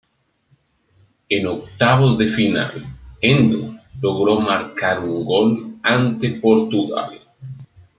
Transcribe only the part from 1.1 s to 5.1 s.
En octavos de final Endo logró marcar